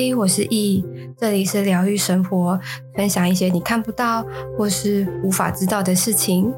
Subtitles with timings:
[0.00, 0.82] 嗨，我是易，
[1.18, 2.58] 这里是疗愈生活，
[2.96, 4.24] 分享一些你看不到
[4.56, 6.50] 或是无法知道的事情。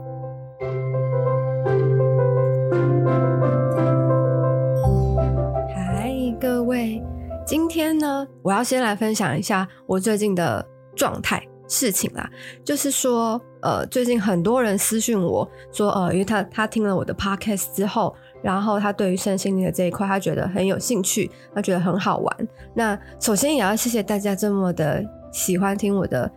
[5.75, 7.03] 嗨，各位，
[7.45, 10.65] 今天呢，我要先来分享一下我最近的
[10.95, 12.31] 状态事情啦，
[12.65, 18.15] 就是说，呃，最近很多人私讯我说，呃，因为他他听了我的 podcast 之后。
[18.43, 22.49] 然后他对于身心灵的这一块，他觉得很有兴趣，他觉得很好玩。
[22.75, 26.29] 那首先也要谢谢大家这么的喜欢听我的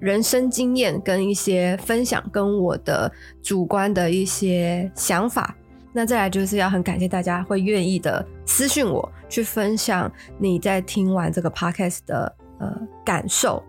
[0.00, 3.10] 人生经验跟一些分享，跟我的
[3.42, 5.56] 主观的一些想法。
[5.92, 13.62] 那再来就是要很感谢大家会愿意的私信我，去分享你在听完这个 podcast 的呃感受，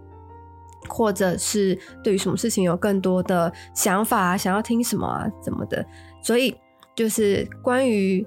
[0.89, 5.85] 或者是对于什么事情有更多的想法啊，想要听什么啊，怎么的，
[6.23, 6.55] 所以。
[6.95, 8.25] 就是关于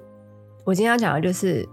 [0.65, 1.67] 我今天要讲的，就是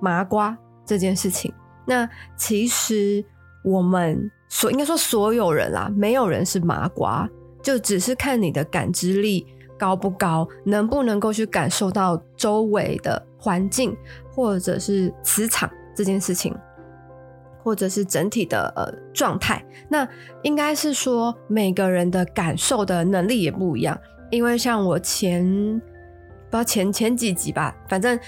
[0.00, 0.56] 麻瓜
[0.86, 1.52] 这件事情。
[1.84, 3.24] 那其实
[3.64, 7.28] 我们所应该说所有人啦，没有人是麻瓜，
[7.62, 9.44] 就只是看你的感知力
[9.76, 13.96] 高不高，能不能够去感受到周围的环境，
[14.30, 16.54] 或者是磁场这件事情，
[17.64, 19.64] 或者是整体的呃状态。
[19.88, 20.06] 那
[20.42, 23.98] 应该是说每个人的感受的能力也不一样，
[24.30, 25.82] 因为像我前。
[26.50, 28.18] 不知道前前几集吧，反正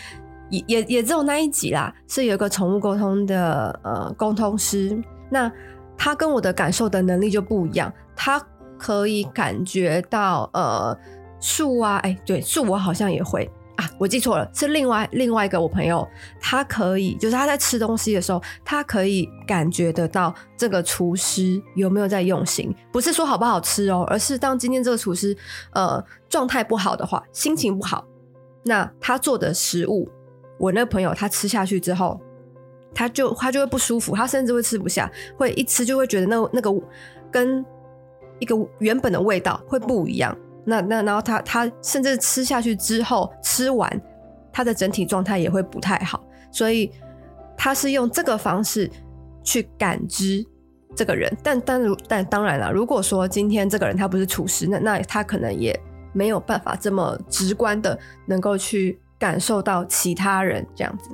[0.50, 5.50] 也也也只有那一集啦，是有一个宠物沟通的呃沟通师，那
[5.96, 8.40] 他跟我的感受的能力就不一样，他
[8.78, 10.96] 可以感觉到呃
[11.40, 16.06] 树啊，哎、对，树我好像也会啊，我记错了，是另外另外一个我朋友，
[16.40, 25.36] 他可以就是他在吃东西的时候，他可以感觉得到这个厨师有没有在用心，不是说好不好吃哦，而是当今天这个厨师
[25.72, 28.04] 呃状态不好的话，心情不好。
[28.62, 30.08] 那他做的食物，
[30.58, 32.20] 我那个朋友他吃下去之后，
[32.94, 36.70] 他就他就会不舒服，他甚至会吃不下，会一吃就会觉得那那个
[37.30, 37.64] 跟
[38.38, 40.36] 一个原本的味道会不一样。
[40.64, 43.90] 那那然后他他甚至吃下去之后，吃完
[44.52, 46.22] 他的整体状态也会不太好。
[46.52, 46.92] 所以
[47.56, 48.90] 他是用这个方式
[49.42, 50.44] 去感知
[50.94, 51.34] 这个人。
[51.42, 55.74] 但但如但当然了，如果说今天这个人他不是厨师，那那他可能也。
[56.12, 61.10] 没有办法这么直观的能够去感受到其他人这样子。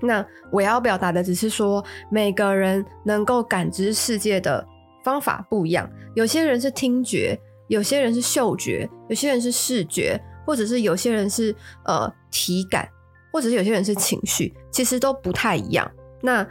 [0.00, 4.64] 那我要表达的只是说，每个人能够感知世界的
[5.02, 5.90] 方法不一样。
[6.14, 7.36] 有些人是听觉，
[7.66, 11.52] 有些人是嗅觉，有些人是视觉，或者是有些人是
[11.84, 12.88] 呃体感，
[13.32, 15.90] 或者是有些人是情绪，其实都不太一样。
[16.22, 16.46] 那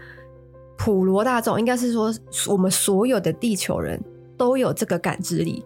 [0.77, 2.13] 普罗大众应该是说，
[2.49, 3.97] 我们所有的地球人
[4.37, 5.65] 都有这个感知力，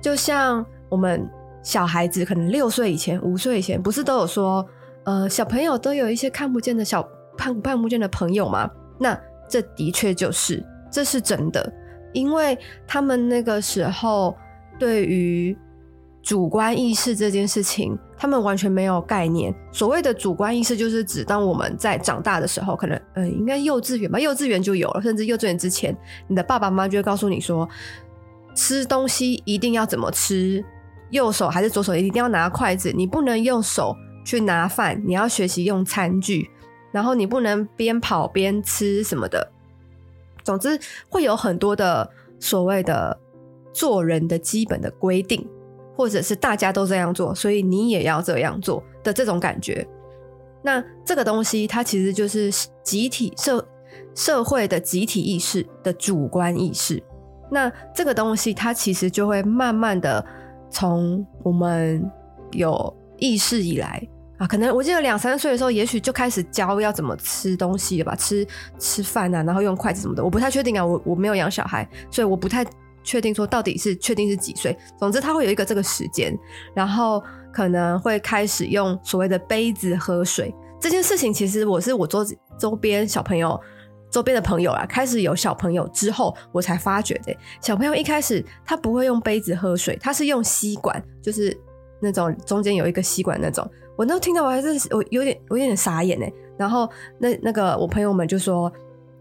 [0.00, 0.66] 就像。
[0.92, 1.26] 我们
[1.62, 4.64] 小孩子可能六岁以前、五岁以前，不是都有说，
[5.04, 7.02] 呃，小朋友都有一些看不见的小
[7.34, 8.70] 看看不见的朋友吗？
[8.98, 11.72] 那这的确就是，这是真的，
[12.12, 14.36] 因为他们那个时候
[14.78, 15.56] 对于
[16.22, 19.54] 主观意识这件事情，他们完全没有概念。
[19.72, 25.96] 所谓的主观意识，就是指当我们在长大的时候，可能，呃，应该幼稚园吧，幼稚园就有了，甚至幼稚园之前，
[26.28, 27.66] 你的爸爸妈妈就会告诉你说，
[28.54, 30.62] 吃东西一定要怎么吃。
[31.12, 32.90] 右手还是左手，一定要拿筷子。
[32.92, 36.50] 你不能用手去拿饭，你要学习用餐具。
[36.90, 39.50] 然后你不能边跑边吃什么的。
[40.44, 40.78] 总之
[41.08, 43.18] 会有很多的所谓的
[43.72, 45.46] 做人的基本的规定，
[45.96, 49.86] 或者是大家都这样做，所以你也要这样做的这种感觉。
[50.62, 52.50] 那这个东西它其实就是
[52.82, 53.66] 集体社
[54.14, 57.02] 社会的集体意识的主观意识。
[57.50, 60.24] 那这个东西它其实就会慢慢的。
[60.72, 62.10] 从我们
[62.52, 64.02] 有意识以来
[64.38, 68.44] 啊，可能我记得两三岁的时候，也许就开始教要怎么吃东西了吧，吃
[68.78, 72.66] 吃饭啊，然后用筷子什么的，我不太确定啊，我我没有养小孩，所以我不太
[73.04, 74.76] 确定说到底是确定是几岁。
[74.98, 76.36] 总之，他会有一个这个时间，
[76.74, 77.22] 然后
[77.52, 81.32] 可能会开始用所谓的杯子喝水这件事情。
[81.32, 82.26] 其实我是我周
[82.58, 83.60] 周边小朋友。
[84.12, 87.34] 周边的朋友啊，开始有小朋友之后，我才发觉的。
[87.62, 91.58] 小朋友一开始他不会用杯子喝水，他是用吸管，就是
[91.98, 93.68] 那种中间有一个吸管那种。
[93.96, 96.30] 我那听到我还是我有点我有点傻眼哎。
[96.58, 96.88] 然后
[97.18, 98.70] 那那个我朋友们就说，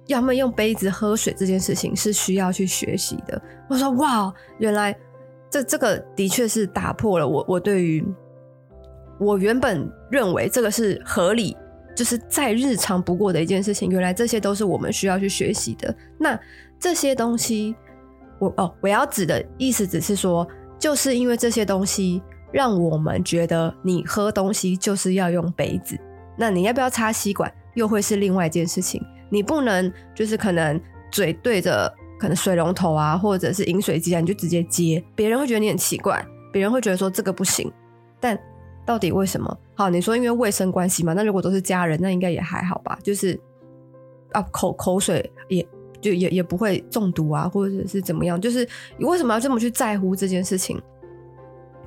[0.08, 3.42] 要他们用杯子喝水这件事情是需要去学习的。
[3.70, 4.94] 我说哇，原来
[5.50, 8.06] 这这个的确是打破了我我对于
[9.18, 11.56] 我原本认为这个是合理。
[12.02, 15.96] 就是再日常不过的一件事情，原来这些都是我们需要去学习的。
[16.18, 16.40] 那
[16.80, 17.76] 这些东西，
[18.40, 20.48] 我哦，我要指的意思只是说，
[20.80, 22.20] 就是因为这些东西，
[22.52, 25.96] 让我们觉得你喝东西就是要用杯子。
[26.36, 27.54] 那你要不要插吸管？
[27.76, 29.00] 又会是另外一件事情。
[29.30, 30.82] 你不能就是可能
[31.12, 37.72] 嘴对着可能水龙头啊，或者是饮水机啊，你就直接接，别人会觉得你很奇怪，别人会觉得说这个不行。
[38.20, 38.36] 但
[38.86, 39.58] 到底为什么？
[39.76, 41.14] 好，你说因为卫生关系嘛？
[41.14, 42.98] 那如果都是家人，那应该也还好吧？
[43.04, 43.40] 就是
[44.32, 45.68] 啊，口口水也
[46.00, 48.40] 就也也不会中毒啊，或者是怎么样？
[48.40, 48.68] 就是
[48.98, 50.82] 你为什么要这么去在乎这件事情？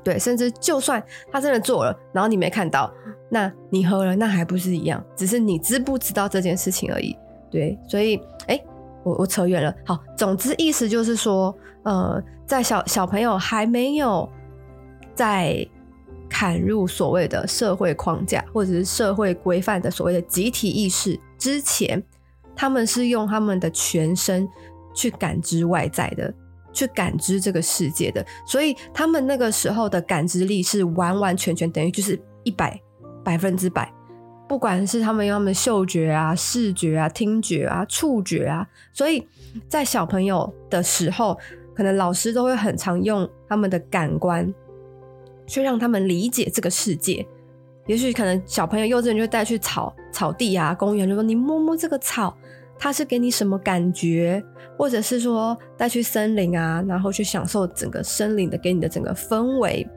[0.02, 1.02] 对，甚至就算
[1.32, 2.92] 他真的做了，然后你没看到，
[3.30, 5.02] 那你喝了，那还不是一样？
[5.16, 7.16] 只是你知不知道这件事情而已。
[7.50, 8.62] 对，所以，哎，
[9.02, 9.74] 我我扯远了。
[9.86, 14.28] 好，总之意思就是说，呃，在小小朋友还没有
[15.14, 15.66] 在
[16.34, 22.02] 砍入所谓的社会框架或者是社会规范的所谓的集体意识之前，
[22.56, 24.48] 他们是用他们的全身
[24.92, 26.34] 去感知外在的。
[26.72, 32.76] 去感知这个世界的，所以他们那个时候的感知力是完完全全等于就是一百
[33.22, 33.88] 百分之百，
[34.48, 39.24] 不管是他们用他们的嗅觉啊、视觉啊、听觉啊、触觉啊，所以
[39.68, 41.38] 在小朋友的时候，
[41.76, 44.52] 可能老师都会很常用他们的感官
[45.46, 47.26] 去让他们理解这个世界。
[47.86, 52.36] 也许可能小朋友幼稚园就带去草草地啊、公园，就说你摸摸这个草。
[52.76, 54.42] 它是给你什么感觉，
[54.76, 59.88] 或者是说带去森林啊，然后去享受整个森林的给你的整个氛围，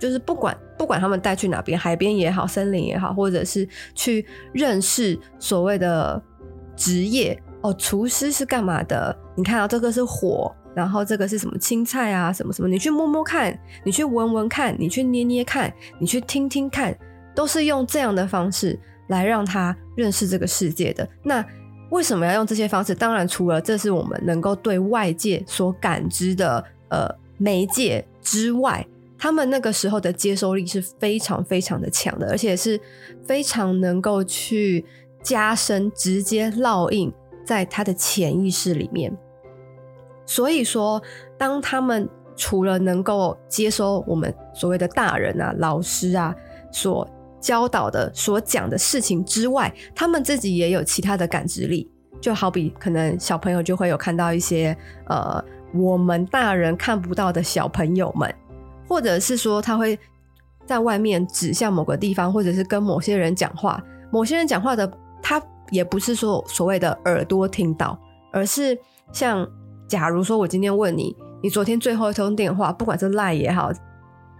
[0.00, 4.24] 就是不管不管他们带去哪边，海边也好，森林也好，或者是去
[4.54, 6.20] 认识所谓的
[6.74, 9.16] 职业哦，厨师是干嘛的？
[9.34, 16.96] 你看到这个是火，然后这个是什么青菜啊，什么什么，你去摸摸看，你去闻闻看，你去捏捏看，你去听听看，
[17.34, 18.78] 都是用这样的方式
[19.08, 21.08] 来让他认识这个世界的。
[21.24, 21.44] 那。
[21.90, 22.92] 为什么要用这些方式？
[22.92, 28.84] 当然，除了这是我们能够对外界所感知的呃媒介之外，
[29.16, 32.80] 他们那个时候的接收力是非常非常的强的，而且是
[33.24, 34.84] 非常能够去
[35.22, 37.12] 加深、直接烙印
[37.44, 39.16] 在他的潜意识里面。
[40.26, 41.02] 所以说，
[41.36, 46.34] 当他们除了能够接收我们所谓的大人啊、老师啊
[46.72, 47.08] 所
[47.40, 54.74] 教导的所讲的事情之外，他们自己也有其他的感知力，就好比可能小朋友就会有看到一些
[55.08, 55.44] 呃
[55.74, 58.34] 我们大人看不到的小朋友们，
[58.88, 59.98] 或者是说他会
[60.64, 64.90] 在外面指向某个地方，或者是跟某些人讲话，某些人讲话的
[65.70, 67.98] 也不是说所谓的耳朵听到，
[68.32, 68.78] 而是
[69.12, 69.48] 像
[69.88, 73.72] 假如说我今天问你，你昨天最后一通电话，不管是 LINE 也好。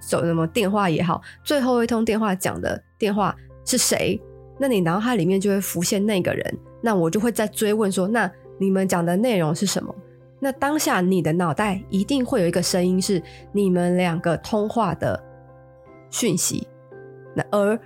[0.07, 3.35] 走什么电话也好，最后一通电话讲的电话
[3.65, 4.21] 是谁？
[4.59, 9.95] 那你脑海里面就会浮现那个人，那我就会再追问说，那你们讲的内容是什么？
[10.41, 13.23] 那当下你的脑袋一定会有一个声音是
[13.53, 15.19] 你们两个通话的
[16.11, 16.69] 讯息，
[17.35, 17.81] 那而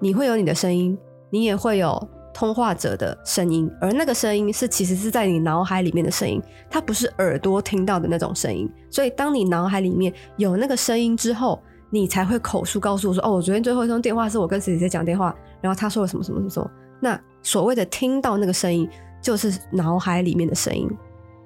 [0.00, 0.96] 你会有你的声音，
[1.28, 2.08] 你也会有。
[2.36, 6.38] 通话者的声音，而那个声音是其实是在你脑海里面的声音，
[6.68, 8.70] 它不是耳朵听到的那种声音。
[8.90, 18.86] 所以，当你脑海里面有那个声音之后，你才会口述告诉我说：“哦，我昨天最后一通电话是我跟谁谁谁讲电话，然后他说了什么什么什么什么。”那所谓的听到那个声音，
[19.22, 20.86] 就是脑海里面的声音。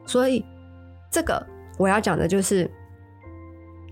[0.04, 0.44] 所以，
[1.08, 1.40] 这个
[1.78, 2.68] 我要讲的就是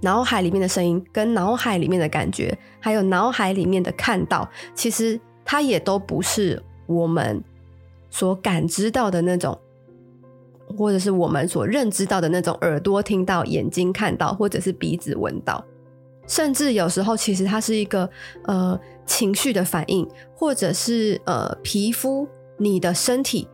[0.03, 6.61] 脑海里面的声音，跟脑海里面的感觉，还有脑海里面的看到，其实它也都不是。
[6.89, 7.45] 我们
[8.09, 9.57] 所感知到的那种，
[10.75, 15.63] 或者是我们所认知到的那种，耳朵听到、眼睛看到，或者是鼻子闻到，
[16.27, 18.09] 甚至有时候其实它是一个
[18.45, 22.27] 呃情绪的反应，或者是呃皮肤、
[22.57, 23.47] 你的身体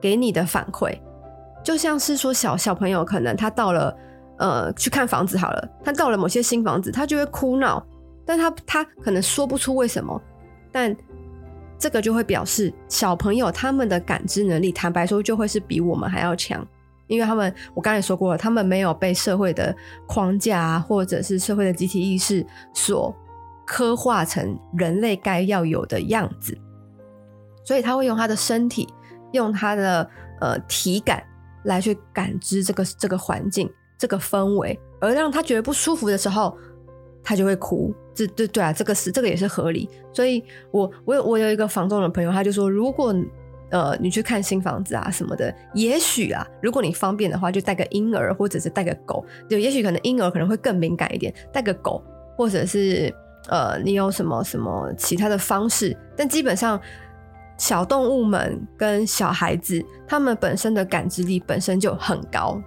[0.00, 0.96] 给你的反馈，
[1.64, 3.96] 就像是说小小朋友可能他到了
[4.38, 7.84] 呃去看房子好了，他到了某些新房子，他就会哭闹，
[8.24, 10.22] 但他他可能说不出为什么，
[10.70, 10.96] 但。
[11.80, 16.64] 这个就会表示小朋友他们的感知能力，坦白说就会是比我们还要强，
[17.06, 19.74] 因为他们我刚才说过了，他们没有被社会的
[20.06, 23.16] 框架啊，或者是社会的集体意识所
[23.66, 26.54] 刻画成人类该要有的样子，
[27.64, 28.86] 所以他会用他的身体，
[29.32, 30.10] 用他的
[30.42, 31.24] 呃体感
[31.64, 36.54] 来去感知这个这个环境、这个氛围，而让他觉得不舒服的时候，
[37.24, 37.94] 他就会哭。
[38.14, 43.14] 对对对啊，这个是这个也是合理，所以我我有我有一个房东的朋友，他就说，如果
[43.70, 52.02] 呃你去看新房子啊什么的，也许啊，如果你方便的话，就带个婴儿或者是带个狗，就也许可能婴儿可能会更敏感一点，带个狗，
[52.36, 53.14] 或者是
[53.48, 56.80] 呃你有什么什么其他的方式，但基本上
[57.56, 62.60] 小动物们跟小孩子他们本身的感知力本身就很高，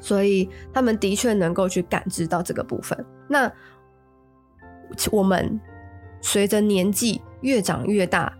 [0.00, 3.02] 所以他们的确能够去感知到这个部分。
[3.26, 3.50] 那
[5.10, 5.60] 我们
[6.20, 8.32] 随着年纪越长越大，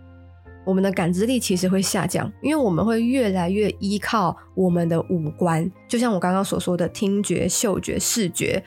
[0.64, 8.62] 我们的感知力其实会下降，因为我们会越来越依靠我们的五官，就像我刚刚所说的听觉、嗅觉、视觉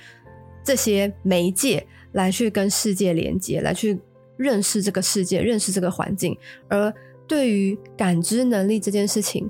[0.64, 4.00] 这些媒介来去跟世界连接，来去
[4.38, 6.38] 认识这个世界、认识这个环境。
[6.68, 6.94] 而
[7.28, 9.50] 对于感知能力这件事情，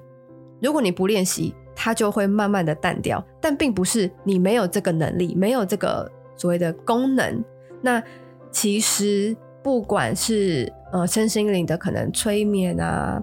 [0.62, 3.24] 如果你不练习，它就会慢慢的淡掉。
[3.42, 7.44] 但并不是你没有这个能力，没有这个所谓的功能。
[7.88, 8.04] 那
[8.52, 13.22] 其实不管是呃，身心灵的可能催眠啊、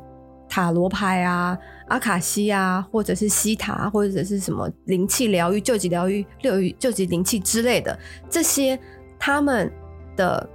[0.49, 7.99] 塔罗牌啊、阿卡西啊，或者是西塔，或者是什么灵气疗愈、救急疗愈、六愈救急灵气之类的，
[8.30, 8.78] 这些
[9.18, 9.71] 他们
[10.16, 10.49] 的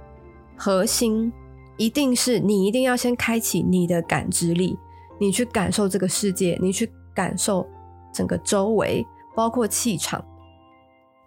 [0.56, 1.32] 核心
[1.76, 4.76] 一定是你一定要先开启你的感知力，
[5.20, 7.64] 你去感受这个世界，你去感受
[8.12, 10.24] 整个周围，包括气场。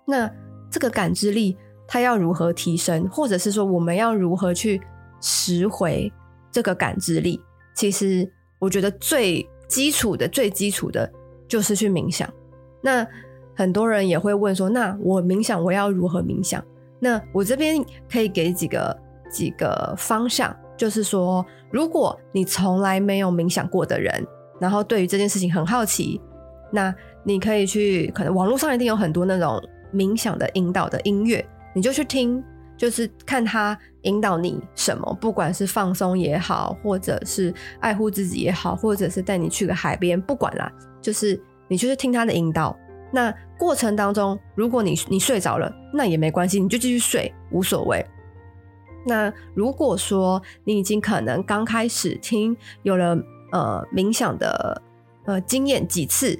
[0.05, 0.29] 那
[0.69, 1.55] 这个感知力
[1.87, 4.81] 它要如何提升，或者是说我们要如何去？
[5.25, 6.11] 拾回
[6.51, 7.41] 这个感知力，
[7.73, 11.09] 其实我觉得最基础的、最基础的
[11.47, 12.29] 就是去冥想。
[12.81, 13.07] 那
[13.55, 16.61] 很多人也会问说：“那我冥想，我要如何冥想？”
[16.99, 18.99] 那我这边可以给几个
[19.31, 24.27] 几个方向，就是说，如果你从来没有冥想过的人，
[24.59, 26.19] 然后对于这件事情很好奇，
[26.69, 29.57] 那你可以去，可能网络上一定有很多那种
[29.93, 32.43] 冥想的引导的音乐，你就去听。
[32.75, 42.75] 就是看他引导你什么，不管是放松也好，或者是爱护自己也好，或者是带你去个海边，不管啦，就是你就是听他的引导。
[43.11, 48.03] 那过程当中，如果你你睡着了，那也没关系，你就继续睡，无所谓。
[49.05, 53.15] 那如果说你已经可能刚开始听，有了
[53.51, 54.81] 呃冥想的
[55.25, 56.37] 呃经验几次，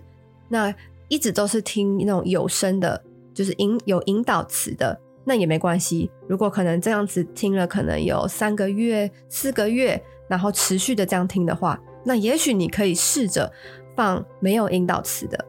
[0.50, 0.74] 那
[1.08, 3.02] 一直都是听那种有声的，
[3.36, 5.00] 就是引有引导词的。
[5.26, 6.12] 那也没关系。
[6.28, 13.52] 如果可能这样子听了，可能有三个月、四个月，然后持续的这样听的话，那也许你可以试着
[13.96, 15.46] 放没有引导词的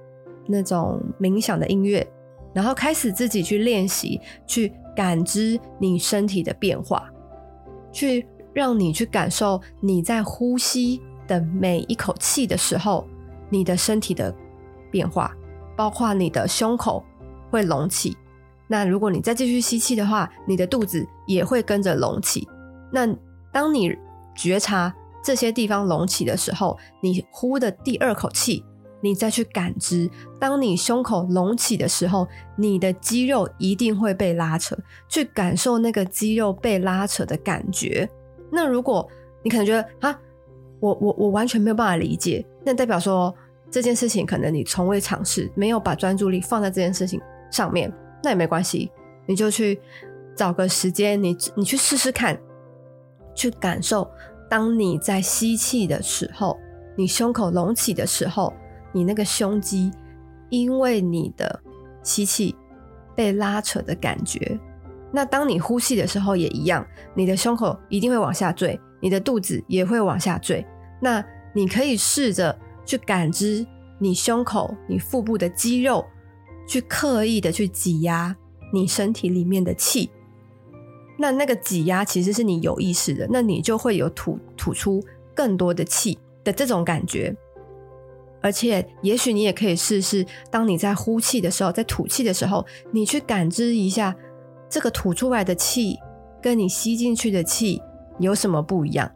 [0.47, 2.07] 那种冥想的音乐，
[2.53, 7.11] 然后开始自己去练习，去感知你身体的变化，
[7.91, 13.07] 去让你去感受你在呼吸的每一口气的时候，
[13.51, 14.33] 你的身体的
[14.91, 15.35] 变化，
[15.75, 17.03] 包括你的胸口
[17.51, 18.17] 会隆起。
[18.67, 22.49] 那如果你再继续吸气的话，你的肚子也会跟着隆起。
[22.91, 23.07] 那
[23.53, 23.97] 当你
[24.35, 28.65] 觉察这些地方隆起的时候，你呼的第二口气，
[29.01, 34.77] 你再去感知，当你胸口隆起的时候，你的肌肉一定会被拉扯，
[35.09, 38.09] 去感受那个肌肉被拉扯的感觉。
[38.51, 39.07] 那如果
[39.43, 40.19] 你可能觉得啊，
[40.81, 43.35] 我我我完全没有办法理解，那代表说
[43.71, 47.93] 这件事情可能你从未尝试，没有把专注力放在这件事情上面。
[48.25, 48.91] 那也没关系，
[49.27, 49.79] 你就去
[50.35, 52.37] 找个时间，你你去试试看，
[53.35, 54.11] 去感受。
[54.49, 56.59] 当你在吸气的时候，
[56.97, 58.53] 你胸口隆起的时候，
[58.93, 59.91] 你那个胸肌
[60.49, 61.61] 因为你的
[62.03, 62.57] 吸气
[63.15, 64.59] 被拉扯的感觉。
[65.13, 70.65] 那当你呼气的时候也一样，你的胸口一定会往下坠，你的肚子也会往下坠。
[71.01, 73.67] 那你可以试着去感知
[73.99, 76.05] 你胸口、你腹部的肌肉。
[76.67, 78.37] 去刻意的去挤压
[78.73, 80.11] 你身体里面的气，
[81.19, 85.03] 那那个挤压其实是你有意识的，那你就会有吐吐出
[85.35, 87.35] 更多的气的这种感觉。
[88.43, 94.15] 而且，也许你也可以试试，当你在呼气的时候，在吐气的时候，你去感知一下
[94.69, 95.97] 这个吐出来的气
[96.43, 97.81] 跟你吸进去的气
[98.19, 99.11] 有什么不一样。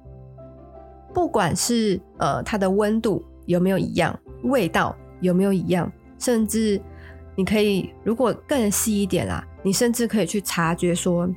[1.13, 6.81] 不管是呃它的温度有没有一样，味道有没有一样，甚至。
[7.39, 11.33] 你可以，如果更细一点啦，你甚至可以去察觉说，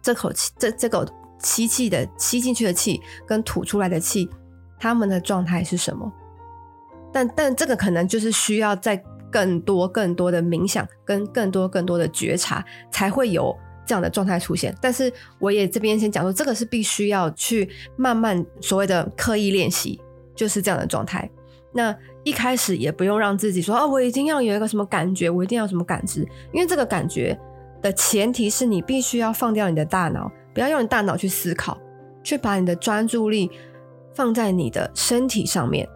[0.00, 1.04] 这口气，这这口
[1.40, 4.26] 吸气的吸进去的气跟吐出来的气，
[4.78, 6.10] 他们的状态是什么？
[7.12, 8.96] 但但这个可能就是需要在
[9.30, 14.74] 更多更多的冥想跟更多更多的觉察，才会有这样的状态出现。
[14.80, 20.00] 但是我也这边先讲说，这个是必须要去慢慢所谓的刻意练习，
[20.34, 21.30] 就是这样的状态。
[21.72, 27.38] 那一开始也不用让自己说啊，我一定要有一个什么感觉，我一定要什么感知，因为这个感觉
[27.80, 31.78] 的前提是你必须要放掉你的大脑，不要用你大脑去思考，
[32.22, 33.50] 去把你的专注力
[34.12, 35.88] 放在你的身体上面，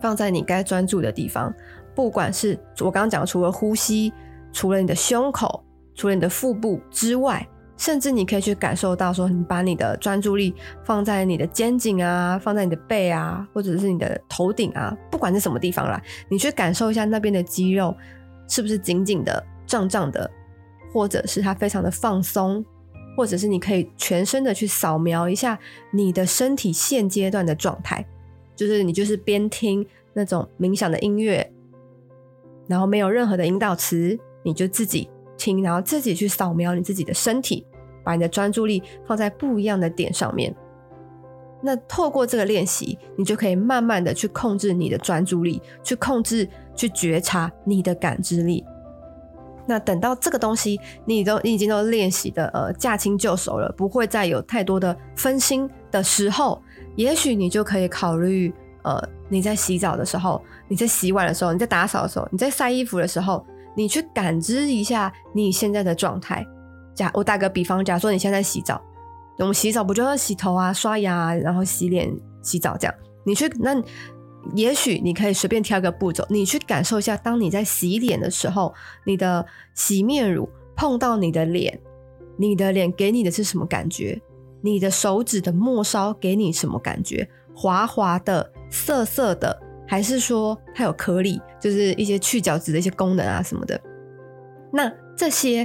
[0.00, 1.52] 放在你该专注的地方。
[1.94, 4.12] 不管是我刚刚讲，除了呼吸，
[4.52, 7.46] 除了你的胸口，除了你的腹部之外。
[7.78, 10.52] 甚至你可以去感受到，说你把你的专注力
[10.84, 17.96] 放在你的肩颈啊，放在你的背啊，或者是你的头顶啊，不管是什么地方啦，你去感受一下那边的肌肉
[18.48, 20.28] 是不是紧紧的、胀胀的，
[20.92, 22.64] 或者是它非常的放松，
[23.16, 25.58] 或者是你可以全身的去扫描一下
[25.92, 28.04] 你的身体现阶段的状态，
[28.56, 31.52] 就是你就是边听那种冥想的音乐，
[32.66, 37.64] 然后没有任何的引导词，你就自己听，然后自己去扫描你自己的身体，
[38.08, 40.54] 把你的专注力放在不一样的点上面。
[41.60, 48.64] 那透过这个练习，你就可以慢慢的去控制你的专注力，去控制、去觉察你的感知力。
[49.66, 56.62] 那等到这个东西你都你已经都练习的呃驾轻就熟了，不会再有太多的分心的时候，
[56.96, 58.50] 也许你就可以考虑
[58.84, 58.98] 呃
[59.28, 63.44] 你在洗澡的时候，你在洗碗的时候，你在打扫的时候，你在晒衣服的时候，
[63.76, 66.46] 你去感知一下你现在的状态。
[66.98, 68.82] 假我打个比方，假如说你现在洗澡。
[69.38, 72.12] 我们洗澡不就要洗头啊、刷牙，然后洗脸、
[72.42, 72.94] 洗澡这样？
[73.24, 73.80] 你去那，
[74.56, 78.74] 也许你可以随便挑一个步骤，你去感受一下，当你在洗脸的时候，
[79.04, 81.80] 你的洗面乳碰到你的脸，
[82.36, 84.20] 你的脸给你的是什么感觉？
[84.60, 87.28] 你的手指的末梢给你什么感觉？
[87.54, 93.80] 滑滑的、涩涩的，还是说它有颗粒，就是一些去角质的一些功能啊什么的？
[94.72, 95.64] 那这些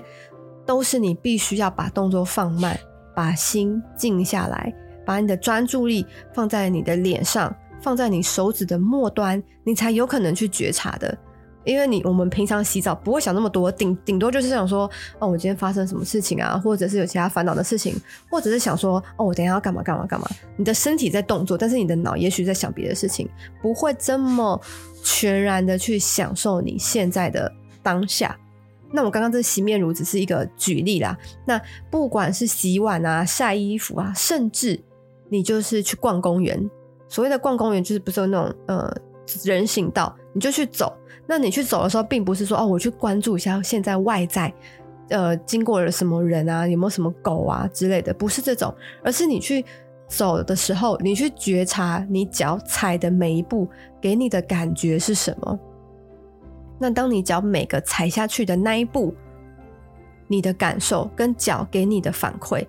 [0.66, 2.80] 都是你必须要把动作放慢。
[3.16, 4.74] 把心静下来，
[5.06, 6.04] 把你的专注力
[6.34, 11.16] 放在你的脸上，放在你手指的末端，你才有可能去觉察的。
[11.64, 14.90] 因为你我们平常洗澡不会想那么多，顶顶多就是想说，
[15.20, 17.96] 哦，我今天发生什么事情啊，或者是有其他烦恼的事情，
[18.32, 20.28] 或者是想说，哦，我等下要干嘛干嘛干嘛。
[20.58, 23.30] 你的身体在动作，但是你的脑也许在想别的事情，
[23.62, 24.60] 不会这么
[25.04, 27.54] 全然的去享受你现在的
[27.84, 28.36] 当下。
[28.94, 31.18] 那我刚刚这洗面乳只是一个举例啦。
[31.46, 31.60] 那
[31.90, 34.80] 不管是洗碗啊、晒衣服啊，甚至
[35.30, 36.70] 你就是去逛公园。
[37.10, 38.96] 所谓的逛公园，就是不是有那种呃
[39.44, 40.94] 人行道，你就去走。
[41.26, 44.54] 那你去走的时候，并不是说哦，我去关注一下现在外在
[45.10, 48.74] 呃经过了什么人啊，有没有什么狗啊之类的，不是这种，
[49.04, 49.64] 而是你去
[50.08, 53.68] 走的时候，你去觉察你脚踩的每一步
[54.02, 55.60] 给你的感觉是什么。
[56.84, 59.16] 那当你脚每个踩下去的那一步，
[60.28, 62.68] 你的感受跟脚给你的反馈，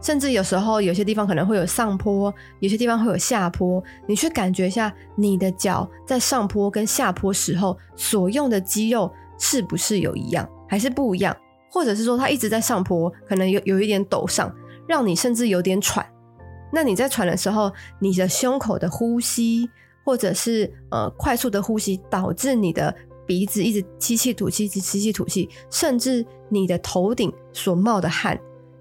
[0.00, 11.36] 甚至有时候有些地方可能会有上坡，有些地方会有下坡，你去感觉一下你的脚在上坡跟下坡时候所用的肌肉是不是有一样，还是不一样？
[11.72, 14.54] 或者是说它一直在上坡，可能有有一点抖上，
[14.86, 16.06] 让你甚至有点喘。
[16.72, 19.68] 那你在喘的时候，你的胸口的呼吸，
[20.04, 22.94] 或者是呃快速的呼吸，导致你的。
[23.30, 28.36] 鼻子一直吸气吐气，一直吸气吐气，甚至你的头顶所冒的汗，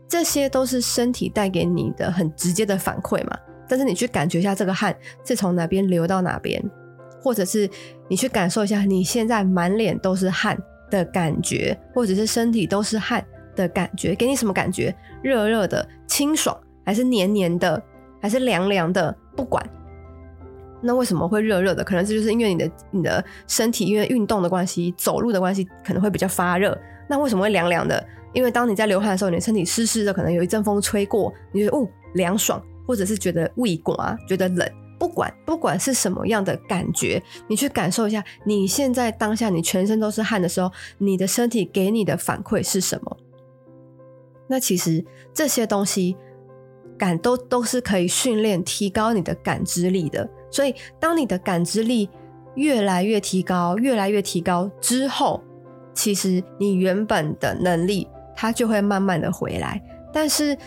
[0.08, 3.38] 这些都是身体带给你的很直接的反馈嘛。
[3.68, 6.60] 但是你去感觉一下这个汗是从哪边流到哪边，
[7.22, 7.70] 或者是
[8.08, 10.58] 你去感受一下你现在满脸都是汗
[10.90, 13.24] 的感觉，或者是身体都是汗
[13.56, 14.92] 的感觉，给你什么感觉？
[15.22, 17.80] 热热的、清爽，还是黏黏的，
[18.20, 19.16] 还是凉凉的？
[19.36, 19.64] 不管。
[20.82, 21.84] 那为什么会热热的？
[21.84, 26.80] 可能是就是因为你的你的身体因为运动的关系、走路的关系，可能会比较发热。
[27.10, 28.06] 那为什么会凉凉的？
[28.34, 34.70] 因为当你在流汗的时候，你的身体湿湿的，可能有一阵风吹过，你觉得哦凉爽，或者是觉得胃寒，觉得冷。
[35.00, 43.18] 不管不管是什么样的感觉，你去感受一下，你现在当下你全身都是汗的时候，你的身体给你的反馈是什么？
[44.48, 46.18] 那其实这些东西
[46.98, 50.30] 感都都是可以训练提高你的感知力的。
[50.52, 52.10] 所以，当你的感知力
[52.56, 55.42] 越来越提高，越来越提高之后，
[55.94, 59.82] 其实你原本的能力它就会慢慢的回来。
[60.12, 60.58] 但是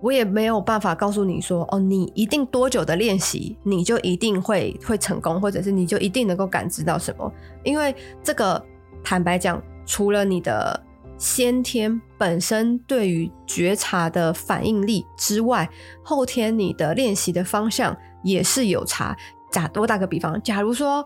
[0.00, 7.30] 我也没有办法告诉你说，哦，你一定多久的练习，你就一定会会成功，或者是你就一定能够感知到什么？
[7.62, 8.64] 因为这个，
[9.04, 10.80] 坦白讲，除了你的
[11.18, 15.68] 先天本身对于觉察的反应力之外，
[16.02, 17.96] 后天你的练习的方向。
[18.22, 19.16] 也是有差。
[19.50, 21.04] 假多打个比方，假如说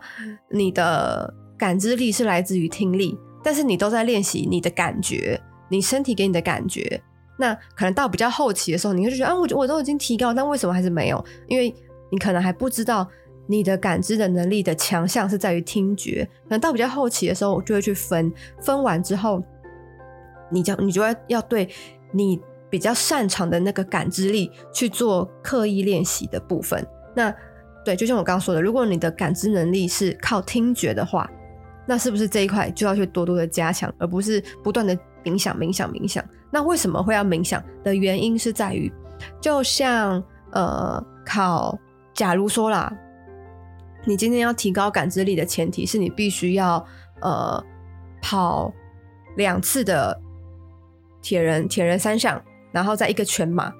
[0.49, 7.01] 你的感知力是来自于听力，但是你都在练习你的感觉，你身体给你的感觉，
[7.37, 11.23] 那可能到比较后期的时候，你会觉得啊，我我都已经提高，但为什么还是没有？
[11.47, 11.73] 因为
[12.11, 13.07] 你可能还不知道
[13.47, 16.27] 你的感知的能力的强项是在于听觉。
[16.43, 18.29] 可能到比较后期的时候，我就会去分，
[18.61, 19.41] 分完之后，
[20.51, 21.69] 你就你就要要对
[22.11, 22.37] 你
[22.69, 26.85] 比较擅长的那个感知力去做刻意练习的部分。
[27.15, 27.33] 那
[27.85, 31.29] 对，就像我刚刚说的，如果你的感知能力是靠听觉的话，
[31.85, 36.23] 那是不是这一块就要去多多的加强，而不是不断的冥想、冥想、冥想？
[36.49, 38.91] 那为什么会要冥想的原因是在于，
[39.41, 41.77] 就像呃，考，
[42.13, 42.95] 假如说啦，
[44.05, 46.85] 你今天要提高感知力的前提是你必须要
[47.21, 47.61] 呃
[48.21, 48.71] 跑
[49.35, 50.17] 两次的
[51.21, 53.73] 铁人铁人三项，然后再一个全马，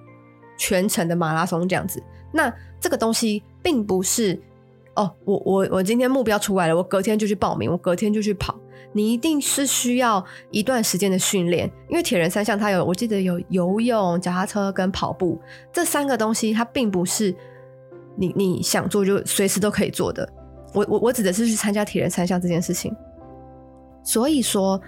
[0.58, 2.04] 全程的马拉松这样子。
[2.34, 4.38] 那这个东西并不是
[4.96, 8.60] 哦，我我我今天目标出来了，我隔天就去报名，我隔天就去跑。
[8.92, 15.40] 你一定是需要一段时间的训练，因为铁人三项它有，我记得有游泳、脚踏车跟跑步
[15.72, 17.34] 这三个东西，它并不是
[18.16, 20.28] 你你想做就随时都可以做的。
[20.74, 22.96] 我我我指的是去参加铁人三项这件事情，
[24.04, 24.82] 所以说。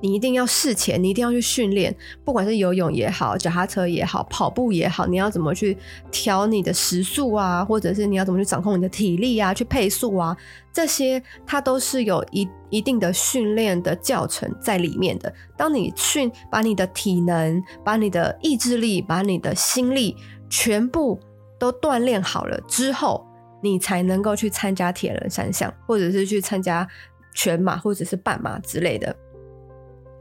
[0.00, 5.76] 你一定要事前，你一定要去训练，不管是游泳也好，脚踏车也好，跑步也好，你要怎么去
[6.10, 10.36] 调你的时速啊，或者是你要怎么去掌控你的体力啊，去配速啊，
[10.72, 15.32] 这些它都是有一一定的训练的教程在里面的。
[15.56, 20.16] 当你训把你的体能、把你的意志力、把你的心力
[20.48, 21.20] 全部
[21.58, 23.26] 都锻炼好了之后，
[23.62, 26.88] 你才能够去参加铁人三项，或者是去参加
[27.34, 29.14] 全马或者是半马之类的。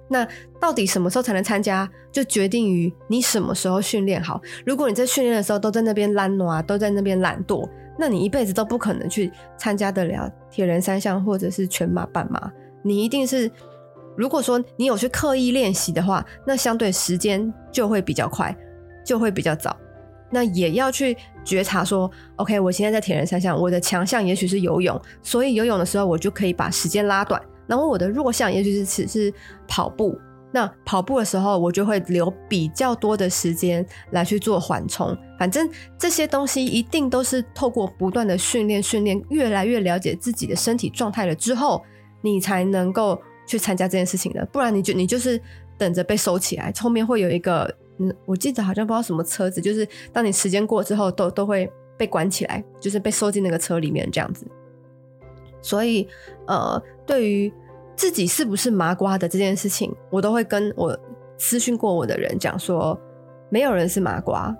[0.09, 0.27] 那
[0.59, 4.41] 到底什么时候才能参加，就决定于你什么时候训练好。
[4.65, 12.51] 如果你在训练的时候都在那边懒惰，都在那边懒惰，那你一辈子都不可能去参加得了铁人三项或者是全马、半马。
[12.81, 13.49] 你一定是，
[14.17, 18.55] 如果说你有去刻意练习的话，那相对时间就会比较快，
[19.05, 19.77] 就会比较早。
[20.31, 27.41] 那也要去觉察说，OK，我现在在铁人三项，我的强项也许是游泳，所以游泳的时候我就可以把时间拉短。
[27.69, 29.33] 然后我的弱项也许是只是
[29.67, 30.17] 跑步，
[30.51, 35.15] 那跑步的时候我就会留比较多的时间来去做缓冲。
[35.37, 41.83] 反正这些东西一定都是透过不断的训练，训练越来越了解自己的身体状态了之后，
[42.21, 44.43] 你才能够去参加这件事情的。
[44.51, 45.39] 不然你就你就是
[45.77, 54.47] 等着被收起来，后面会有一个嗯，我记得好像不知道什么车子，就是当你时间过之后都都会被关起来，就是被收进那个车里面这样子。
[55.61, 56.07] 所以，
[56.47, 57.51] 呃，对于
[57.95, 60.95] 自己是不是麻瓜的这件事情，我都会跟我
[61.39, 62.95] 私讯过我的人讲说，
[63.49, 64.55] 没有人是麻瓜，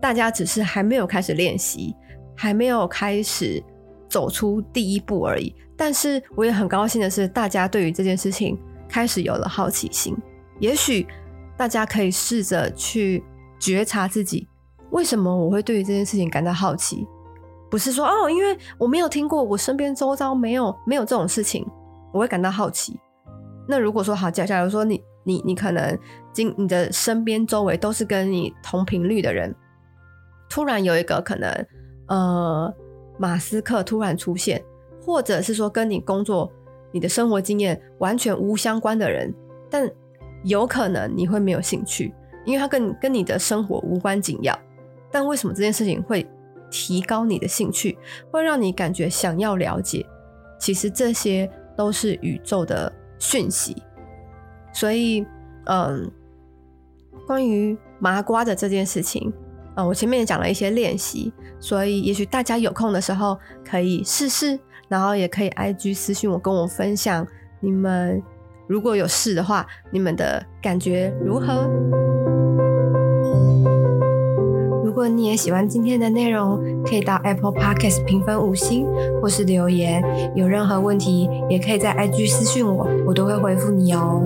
[0.00, 1.96] 大家只是还没有开始练习，
[2.36, 3.60] 还没有开始
[4.08, 5.52] 走出第一步而已。
[5.76, 8.56] 但是，我也很高兴的是，大家对于这件事情
[8.88, 10.16] 开始有了好奇心。
[10.60, 11.04] 也许
[11.56, 13.20] 大家可以试着去
[13.58, 14.46] 觉察自己，
[14.92, 17.04] 为什么我会对于这件事情感到好奇。
[17.70, 21.66] 不是说哦，因为我没有听过，我身边周遭没有没有这种事情，
[22.12, 22.98] 我会感到好奇。
[23.68, 25.98] 那如果说好，假假如说你你你可能
[26.32, 29.54] 今你的身边周围都是跟你同频率的人，
[30.48, 31.66] 突然有一个可能
[32.06, 32.72] 呃
[33.18, 34.62] 马斯克突然出现，
[35.04, 36.48] 或者是说跟你工作、
[36.92, 39.34] 你的生活经验完全无相关的人，
[39.68, 39.90] 但
[40.44, 44.56] 有可能你会没有兴趣，因为他跟跟你的生活无关紧要。
[45.10, 46.24] 但为什么这件事情会？
[46.70, 47.96] 提高你的兴趣，
[48.30, 50.04] 会让你感觉想要了解。
[50.58, 53.76] 其实这些都是宇宙的讯息。
[54.72, 55.26] 所以，
[55.64, 56.10] 嗯，
[57.26, 59.32] 关于麻瓜的这件事情，
[59.74, 67.26] 嗯，我前面也讲了一些练习，所以也许大家有空的时候可以试试，然后也可以 IG 私信我，跟我分享
[67.60, 68.22] 你们
[68.66, 71.70] 如果有试的话，你们的感觉如何？
[74.96, 78.86] 如果你也喜欢今天的内容，可以到 Apple Podcast 评分五星，
[79.20, 80.02] 或是留言。
[80.34, 84.22] 有任何问题，也可以在 IG 私讯我，我都会回复你哦。